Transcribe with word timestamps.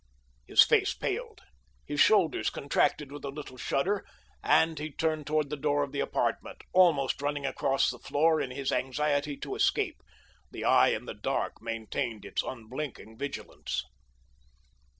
His 0.47 0.63
face 0.63 0.95
paled. 0.95 1.41
His 1.85 1.99
shoulders 1.99 2.49
contracted 2.49 3.11
with 3.11 3.23
a 3.23 3.29
little 3.29 3.57
shudder, 3.57 4.03
and 4.43 4.79
he 4.79 4.89
turned 4.91 5.27
toward 5.27 5.51
the 5.51 5.55
door 5.55 5.83
of 5.83 5.91
the 5.91 5.99
apartment, 5.99 6.63
almost 6.73 7.21
running 7.21 7.45
across 7.45 7.91
the 7.91 7.99
floor 7.99 8.41
in 8.41 8.49
his 8.49 8.71
anxiety 8.71 9.37
to 9.37 9.53
escape. 9.53 10.01
The 10.49 10.65
eye 10.65 10.87
in 10.87 11.05
the 11.05 11.13
dark 11.13 11.61
maintained 11.61 12.25
its 12.25 12.41
unblinking 12.41 13.19
vigilance. 13.19 13.83